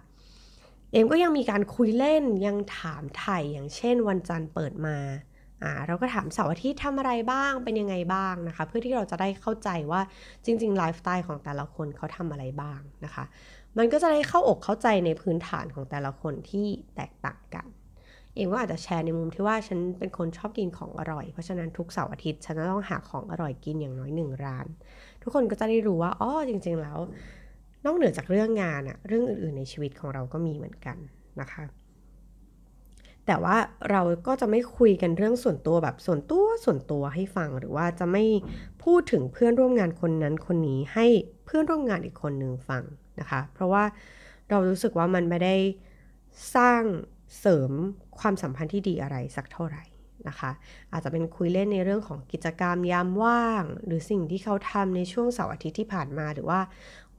[0.93, 4.97] เอมก็ยังมีการคุยเล่นยังถามไถ่อย่างเช่น วันจันทร์เปิดมา
[5.63, 10.01] อ่าเราก็ถามเสาร์อาทิตย์ทำอะไรบ้างเป็นยังไงบ้างนะคะ เพื่อที่เราจะได้เข้าใจว่า
[10.45, 13.25] จริงๆไลฟ์สไตล์ของแต่ละคนเขาทำอะไรบ้างนะคะ
[13.79, 17.67] มันก็จะได้เข้าอกเข้าใจในพื้นฐานของแต่ละคนที่แตกต่างกัน
[18.35, 24.67] เองก็อาจจะแชร์ในมุมที่ว่าฉันเป็นคนชอบกินของอร่อย เพราะฉะนั้นทุกเสาร์อาทิตย์ฉันจะต้องหาของอร่อยกินอย่างน้อยหนึ่งร้าน
[25.25, 26.99] ทุกคนก็จะได้รู้ว่าอ๋อจริง ๆ แล้ว
[27.85, 30.97] นอกเหนือจากเรื่องงานอะเรื่องอื่น ๆ ในชีวิตของเราก็มีเหมือนกัน
[31.41, 31.65] นะคะ
[33.27, 33.57] แต่ว่า
[33.91, 38.25] เราก็จะไม่คุยกันเรื่องส่วนตัวแบบส่วนตัวส่วนตัวให้ฟังหรือว่าจะไม่
[38.85, 41.07] พูดถึงเพื่อนร่วมงานคนนั้นคนนี้ให้
[41.45, 42.83] เพื่อนร่วมงานอีกคนหนึ่งฟัง
[43.21, 43.85] นะคะ เพราะว่า
[44.51, 45.57] เรารู้สึกว่ามันไม่ได้
[46.57, 46.83] สร้าง
[47.41, 47.71] เสริม
[48.19, 49.83] ความสัมพันธ์ที่ดีอะไรสักเท่าไหร่
[50.29, 50.51] นะคะ
[50.93, 56.61] อาจจะเป็นคุยเล่นในเรื่องของกิจกรรมยามว่าง หรือสิ่งที่เขาทำในช่วงเสาร์อาทิตย์ที่ผ่านมาหรือว่า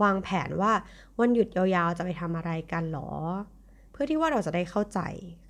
[0.03, 0.71] วางแผนว่า
[1.19, 3.11] วันหยุดยาวๆจะไปทำอะไรกันหรอ
[3.91, 4.99] เพื่อที่ว่าเราจะได้เข้าใจ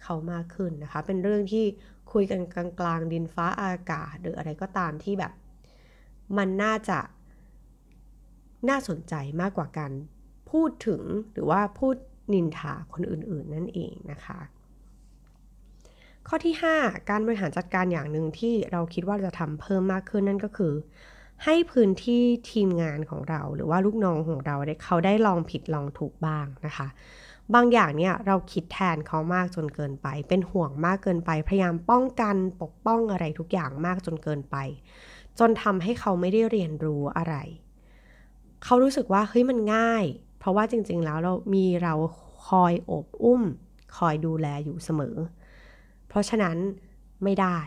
[0.03, 1.65] เขามากขึ้นนะคะ เป็นเรื่องที่
[2.13, 2.41] คุยกัน
[2.79, 5.33] กลางๆ ดินฟ้าอากาศ หรืออะไรก็ตามที่แบบ
[6.37, 6.99] มันน่าจะ
[8.69, 9.91] น่าสนใจมากกว่าการ
[10.51, 11.01] พูดถึง
[11.33, 11.95] หรือว่าพูด
[12.33, 14.39] นินทาคนอื่นๆ นั่นเองนะคะ
[16.29, 20.73] ข้อที่ 5 การบริหารจัดการอย่างหนึ่งที่เราคิดว่าจะทำเพิ่มมากขึ้นนั่นก็คือ
[21.43, 26.87] ให้พื้นที่ทีมงานของเรา หรือว่าลูกน้องของเราได้เขาได้ลองผิดลองถูกบ้างนะคะ
[27.53, 34.55] บางอย่างเนี่ยเราคิดแทนเขามากจนเกินไป เป็นห่วงมากเกินไป พยายามป้องกันปกป้องอะไรทุกอย่างมากจนเกินไป
[35.39, 37.35] จนทำให้เขาไม่ได้เรียนรู้อะไร
[38.63, 40.03] เขารู้สึกว่าเฮ้ยมันง่าย
[40.39, 41.93] เพราะว่าจริง ๆ แล้วเรามีเรา
[42.47, 43.41] คอยอบอุ้ม
[43.97, 46.57] คอยดูแลอยู่เสมอเราะฉะนั้น
[47.23, 47.57] ไม่ได้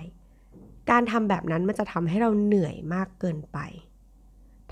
[0.90, 3.58] การทำแบบนั้นมันจะทำให้เราเหนื่อยมากเกินไป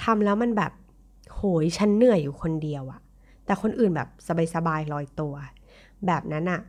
[0.03, 0.73] ทำแล้วมันแบบ
[1.35, 3.01] โหยฉันเหนื่อยอยู่คนเดียวอะ
[3.45, 4.09] แต่คนอื่นแบบ
[4.55, 5.35] สบายๆลอยตัว
[6.07, 6.61] แบบนั้นอะ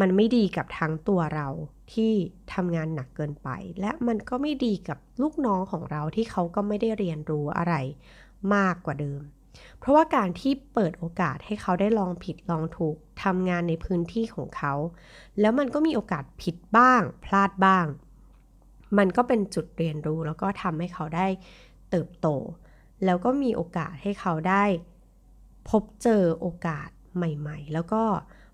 [0.00, 1.48] มันไม่ดีกับทั้งตัวเรา
[1.92, 2.12] ที่
[2.54, 3.48] ทำงานหนักเกินไป
[3.80, 7.74] และมันก็ไม่ดีกับลูกน้องของเราที่เขาก็ไม่ได้เรียนรู้อะไร
[8.54, 9.20] มากกว่าเดิม
[9.78, 14.74] เพราะว่าการที่เปิดโอกาสให้เขาได้ลองผิดลองถูกทำงานในพื้นที่ของเขา
[15.40, 17.86] แล้วมันก็มีโอกาสผิดบ้าง พลาดบ้าง
[18.98, 21.26] มันก็เป็นจุดเรียนรู้ แล้วก็ทำให้เขาได้
[21.90, 22.28] เติบโต
[23.04, 24.64] แล้วก็มีโอกาสให้เขาได้
[25.68, 28.02] พบเจอโอกาสใหม่ ๆ แล้วก็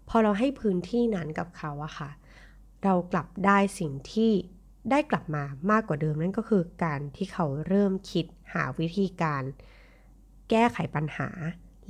[0.08, 2.10] พอเราให้พื้นที่นั้นกับเขาอะค่ะ
[2.84, 4.32] เรากลับได้สิ่งที่
[4.90, 9.42] ได้กลับมามากกว่าเดิมนั่นก็คือการที่เขาเริ่มคิดหาวิธีการ
[10.50, 11.28] แก้ไขปัญหา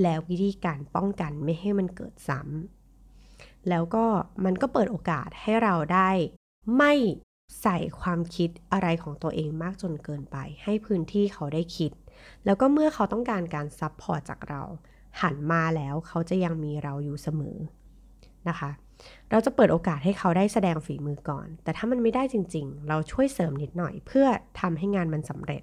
[0.03, 4.05] แล้ววิธีการป้องกันไม่ให้มันเกิดซ้ำแล้วก็
[4.44, 6.11] มันก็เปิดโอกาสให้เราได้
[6.77, 6.92] ไม่
[7.62, 11.92] ใส่ความคิดอะไรของตัวเองมากจนเกินไป ให้พื้นที่เขาได้คิด
[12.44, 14.62] แล้วก็เมื่อเขาต้องการการ support จากเรา
[15.23, 17.57] หันมาแล้วเขาจะยังมีเราอยู่เสมอ
[18.49, 18.70] นะคะ
[19.31, 24.27] เราจะเปิดโอกาสให้เขาได้แสดงฝีมือก่อน แต่ถ้ามันไม่ได้จริง ๆ เราช่วยเสริมนิดหน่อย เพื่อ
[24.61, 25.62] ทำให้งานมันสำเร็จ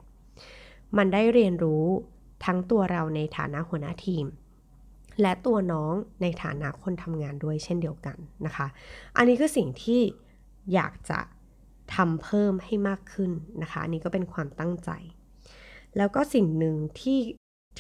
[0.98, 1.86] มันได้เรียนรู้
[2.46, 4.26] ทั้งตัวเราในฐานะหัวหน้าทีม
[5.22, 8.68] และตัวน้องในฐานะคนทำงานด้วยเช่นเดียวกันนะคะ
[9.18, 10.02] อันนี้คือสิ่งที่
[10.74, 11.20] อยากจะ
[11.96, 14.90] ทำเพิ่มให้มากขึ้นนะคะอันนี้ก็เป็นความตั้งใจ
[15.98, 17.20] แล้วก็สิ่งหนึ่งที่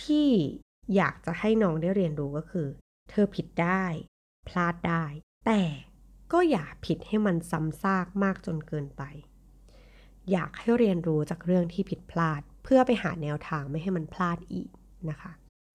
[0.03, 0.27] ที่
[0.95, 2.67] อยากจะให้น้องได้เรียนรู้ก็คือ
[3.09, 3.83] เธอผิดได้
[4.47, 5.03] พลาดได้
[5.45, 5.61] แต่
[6.31, 9.03] ก็อย่าผิดให้มันซ้ำซากมากจนเกินไป
[10.31, 14.69] อยากให้เรียนรู้จากเรื่องที่ผิดพลาด เพื่อไปหาแนวทางไม่ให้มันพลาดอีก
[15.09, 15.31] นะคะ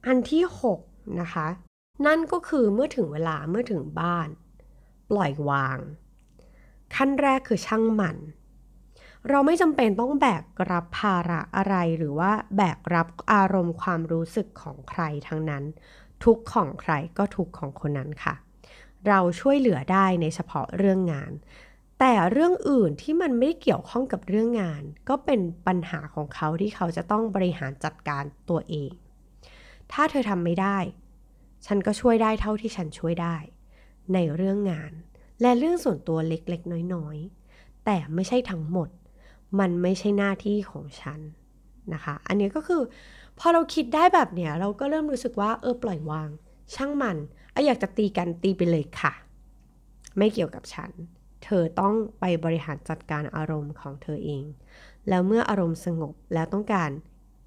[0.06, 0.42] อันที่
[0.78, 1.46] 6นะคะ
[2.06, 4.28] นั่นก็คือเมื่อถึงเวลาเมื่อถึงบ้าน
[5.10, 5.78] ปล่อยวาง
[6.94, 8.16] ขั้นแรกคือช่างมัน
[9.28, 15.64] เราไม่จำเป็นต้องแบกรับภาระอะไรหรือว่าแบกรับอารมณ์ความรู้สึกของใครทั้งนั้น
[16.24, 18.34] ทุกของใครก็ทุกของคนนั้นค่ะ
[19.08, 21.32] เราช่วยเหลือได้ในเฉพาะเรื่องงาน
[22.04, 28.90] แต่เรื่องอื่นที่มันไม่เกี่ยวข้องกับเรื่องงาน ก็เป็นปัญหาของเขาที่เขาจะต้องบริหารจัดการตัวเอง
[29.92, 30.78] ถ้าเธอทำไม่ได้
[31.66, 33.36] ฉันก็ช่วยได้เท่าที่ฉันช่วยได้
[34.14, 34.92] ในเรื่องงาน
[35.42, 38.88] และเรื่องส่วนตัวเล็กๆ น้อยๆ แต่ไม่ใช่ทั้งหมด
[39.60, 41.20] มันไม่ใช่หน้าที่ของฉัน
[41.94, 42.82] นะคะ อันนี้ก็คือ
[43.38, 46.28] พอเราคิดได้แบบเนี้ยเราก็เริ่มรู้สึกว่าเออปล่อยวาง
[46.74, 47.16] ช่างมัน
[47.54, 49.12] ออยากจะตีกันตีไปเลยค่ะ
[50.18, 50.92] ไม่เกี่ยวกับฉัน
[51.44, 54.44] เธอต้องไปบริหารจัดการอารมณ์ของเธอเอง
[55.08, 56.90] แล้วเมื่ออารมณ์สงบแล้วต้องการ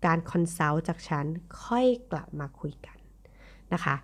[0.06, 1.26] การคอนซัลท์จากฉัน
[1.64, 2.98] ค่อยกลับมาคุยกัน
[3.74, 3.96] นะคะ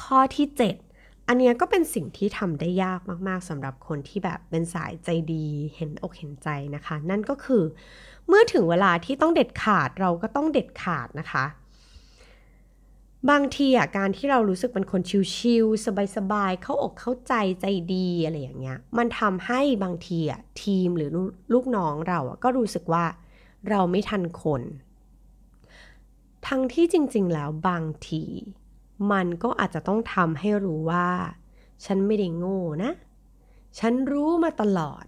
[0.00, 0.46] ข้อที่
[0.86, 7.62] 7 อันนี้ก็เป็นสิ่งที่ทำได้ยากมากๆสำหรับคนที่แบบเป็นสายใจดีเห็นอกเห็นใจนะคะ นั่นก็คือ
[8.28, 11.44] เมื่อถึงเวลาที่ต้องเด็ดขาดเราก็ต้องเด็ดขาดนะคะ
[13.30, 15.00] บางทีอะการที่เรารู้สึกเป็นคน
[15.34, 21.10] ชิลๆสบายๆเข้าอกเข้าใจใจดีอะไรอย่างเงี้ย มันทำให้บางทีอะทีมหรือ
[21.54, 23.04] ลูกน้องเราอะก็รู้สึกว่า
[23.68, 24.62] เราไม่ทันคน
[26.46, 28.22] ทั้งที่จริงๆแล้วบางที
[29.12, 31.08] มันก็อาจจะต้องทำให้รู้ว่า
[31.84, 32.92] ฉันไม่ได้โง่นะ
[33.78, 35.04] ฉันรู้มาตลอด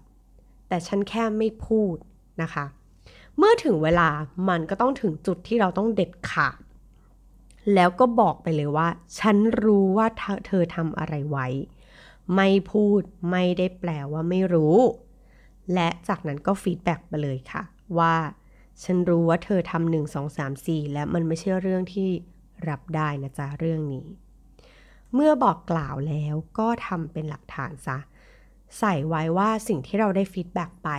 [0.68, 1.96] แต่ฉันแค่ไม่พูด
[2.42, 2.64] นะคะ
[3.36, 4.08] เมื่อถึงเวลา
[4.48, 6.58] มันก็ต้องถึงจุดที่เราต้องเด็ดขาด
[7.74, 10.06] แล้วก็บอกไปเลยว่า ฉันรู้ว่า
[10.46, 11.46] เธอทำอะไรไว้
[12.34, 14.76] ไม่พูดไม่ได้แปลว่าไม่รู้
[15.74, 17.62] และจากนั้นก็ feedback ไปเลยค่ะ
[17.98, 18.14] ว่า
[18.82, 22.08] ฉันรู้ว่าเธอทำหนึ่งสองสามสี่และมันไม่ใช่เรื่องที่
[22.68, 24.06] รับได้นะจ๊ะเรื่องนี้
[25.14, 27.98] เมื่อบอกกล่าวแล้วก็ทำเป็นหลักฐานซะ
[28.78, 30.90] ใส่ไว้ว่าสิ่งที่เราได้ feedback ไป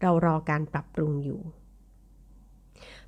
[0.00, 1.40] เรารอการปรับปรุงอยู่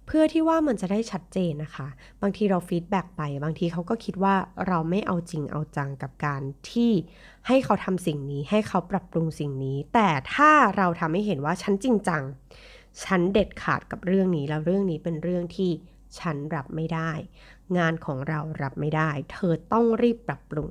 [0.06, 1.88] เพื่อที่ว่ามันจะได้ชัดเจนนะคะ
[2.22, 4.34] บางทีเรา feedback ไป บางทีเขาก็คิดว่า
[4.66, 6.92] เราไม่เอาจริงเอาจังกับการที่
[7.46, 12.22] ให้เขาทำสิ่งนี้ ให้เขาปรับปรุงสิ่งนี้ แต่ถ้าเราทำให้เห็นว่าฉันจริงจัง
[13.04, 15.70] ฉันเด็ดขาดกับเรื่องนี้ แล้วเรื่องนี้เป็นเรื่องที่
[16.18, 17.10] ฉันรับไม่ได้
[17.78, 20.68] งานของเรารับไม่ได้ เธอต้องรีบปรับปรุง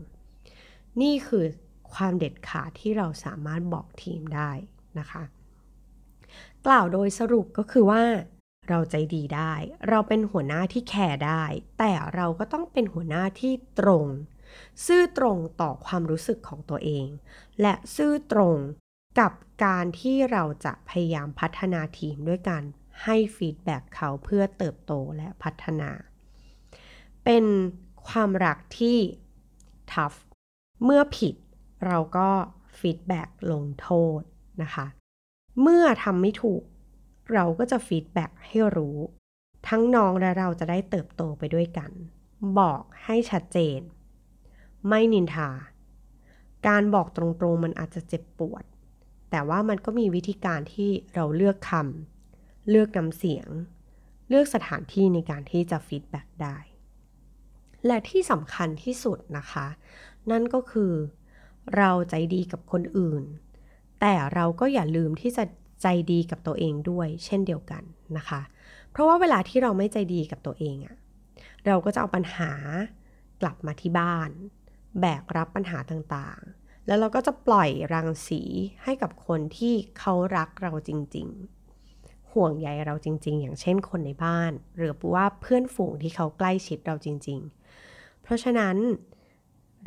[1.02, 1.46] นี่คือ
[1.94, 4.52] ความเด็ดขาดที่เราสามารถบอกทีมได้
[5.00, 5.24] นะคะ
[6.66, 8.02] กล่าวโดยสรุปก็คือว่า
[8.70, 9.54] เราใจดีได้
[9.90, 11.44] เราเป็นหัวหน้าที่แคร์ได้
[11.80, 14.06] แต่เราก็ต้องเป็นหัวหน้าที่ตรง
[14.86, 17.08] ซื่อตรงต่อความรู้สึกของตัวเอง
[17.62, 18.58] และซื่อตรง
[19.20, 19.32] กับ
[19.66, 22.64] การที่เราจะพยายามพัฒนาทีมด้วยการ
[23.04, 25.92] ให้ feedback เขาเพื่อเติบโตและพัฒนา
[27.26, 27.46] เป็น
[28.08, 28.98] ความรักที่
[29.92, 30.14] tough
[30.84, 31.36] เมื่อผิด
[31.86, 32.30] เราก็
[32.80, 34.22] feedback ลงโทษ
[34.64, 34.86] นะคะ
[35.62, 36.64] เมื่อทำไม่ถูก
[37.34, 38.98] เราก็จะ feedback ให้รู้
[39.68, 41.92] ทั้งน้องและเราจะได้เติบโตไปด้วยกัน
[42.60, 43.80] บอกให้ชัดเจน
[44.88, 45.50] ไม่นินทา
[46.68, 48.64] การบอกตรงๆมันอาจจะเจ็บปวด
[49.30, 53.48] แต่ว่ามันก็มีวิธีการที่เราเลือกคำเลือกน้ำเสียง
[54.30, 56.58] เลือกสถานที่ในการที่จะ feedback ได้
[57.86, 59.68] และที่สำคัญที่สุดนะคะ
[60.32, 60.94] นั่นก็คือ
[61.76, 63.24] เราใจดีกับคนอื่น
[64.02, 65.44] แต่เราก็อย่าลืมที่จะ
[65.82, 67.84] ใจดีกับตัวเองด้วย เช่นเดียวกัน
[68.18, 68.42] นะคะ
[68.92, 70.96] เพราะว่าเวลาที่เราไม่ใจดีกับตัวเองอะ
[71.66, 72.52] เราก็จะเอาปัญหา
[73.42, 74.30] กลับมาที่บ้าน
[75.00, 78.42] แบกรับปัญหาต่างๆ แล้วเราก็จะปล่อยรังสี
[78.84, 81.28] ให้กับคนที่เขารักเราจริง
[81.80, 87.40] ๆ ห่วงใยเราจริง ๆ อย่างเช่นคนในบ้าน หรือว่าเพื่อนฝูงที่เขาใกล้ชิดเราจริง
[87.82, 88.78] ๆ เพราะฉะนั้น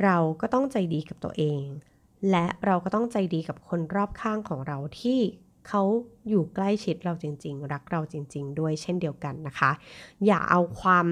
[0.02, 1.64] เราก็ต้องใจดีกับตัวเอง
[2.30, 5.20] และเราก็ต้องใจดีกับคนรอบข้างของเราที่
[5.68, 5.82] เขา
[6.28, 9.70] อยู่ใกล้ชิดเราจริง ๆ รักเราจริง ๆ ด้วยเช่นเดียวกันนะคะ
[10.26, 11.06] อย่าเอาความ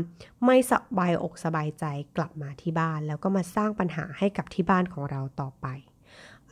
[0.45, 1.85] ไม่สบายอกสบายใจ
[2.17, 5.67] กลับมาที่บ้าน แล้วก็มาสร้างปัญหาให้กับที่บ้านของเราต่อไป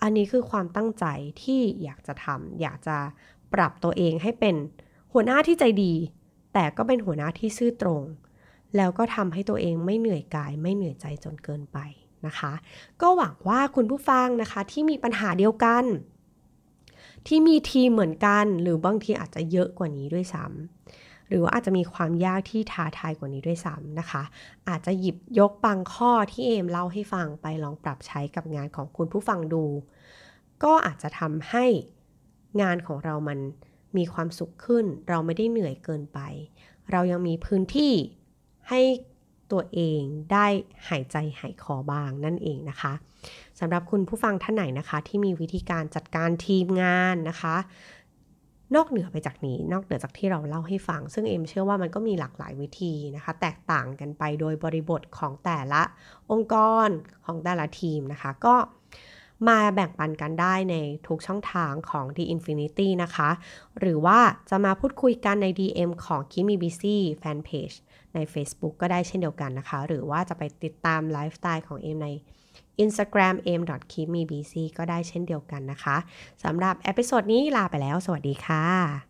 [0.02, 1.04] อันนี้คือความตั้งใจ
[1.42, 2.96] ที่อยากจะทำอยากจะ
[3.54, 4.56] ปรับตัวเองให้เป็น
[5.12, 5.94] หัวหน้าที่ใจดี
[6.54, 8.02] แต่ก็เป็นหัวหน้าที่ซื่อตรง
[8.76, 11.78] แล้วก็ทำให้ตัวเองไม่เหนื่อยกาย ไม่เหนื่อยใจจนเกินไป
[12.26, 12.52] นะคะ
[13.00, 15.84] ก็หวังว่าคุณผู้ฟังนะคะที่มีปัญหาเดียวกัน
[17.28, 24.22] ที่มีทีมเหมือนกัน หรือบางทีอาจจะเยอะกว่านี้ด้วยซ้ำหรือว่าอาจจะมีความยากที่ท้าทายกว่านี้ด้วยซ้ำนะคะ
[24.68, 29.64] อาจจะหยิบยกบางข้อที่เอมเล่าให้ฟังไปลองปรับใช้กับงานของคุณผู้ฟังดู
[30.64, 31.64] ก็อาจจะทำให้
[32.62, 33.38] งานของเรามัน
[33.96, 36.18] มีความสุขขึ้น เราไม่ได้เหนื่อยเกินไป
[36.92, 37.94] เรายังมีพื้นที่
[38.68, 38.80] ให้
[39.52, 40.46] ตัวเองได้
[40.88, 42.92] หายใจหายคอบางนั่นเองนะคะ
[43.60, 47.56] สำหรับคุณผู้ฟังท่านไหนนะคะ ที่มีวิธีการจัดการทีมงานนะคะ
[48.74, 55.82] นอกเหนือไปจากนี้ นอกเหนือจากที่เราเล่าให้ฟัง ซึ่งเอ็มเชื่อว่ามันก็มีหลากหลายวิธีนะคะ แตกต่างกันไปโดยบริบทของแต่ละ
[56.32, 56.54] องค์ก
[56.86, 56.88] ร
[57.24, 58.54] ของแต่ละทีมนะคะ ก็
[59.48, 60.74] มาแบ่งปันกันได้ใน
[61.06, 63.30] ทุกช่องทางของ The Infinity นะคะ
[63.78, 64.18] หรือว่า
[64.50, 67.76] จะมาพูดคุยกันใน DM ของ Keep Me Busy Fanpage
[68.14, 72.08] ใน Facebook ก็ได้เช่นเดียวกันนะคะ หรือว่าจะไปติดตามไลฟ์สไตล์ของเอ็มใน
[72.84, 75.96] Instagram m k e e p m e b c ก็ได้เช่นเดียวกันนะคะ
[76.44, 79.07] สำหรับ episode นี้ลาไปแล้ว สวัสดีค่ะ